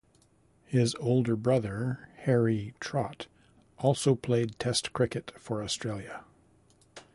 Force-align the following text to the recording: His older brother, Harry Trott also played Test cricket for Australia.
His 0.65 0.95
older 0.95 1.35
brother, 1.35 2.09
Harry 2.23 2.73
Trott 2.79 3.27
also 3.77 4.15
played 4.15 4.57
Test 4.57 4.93
cricket 4.93 5.31
for 5.37 5.61
Australia. 5.63 6.23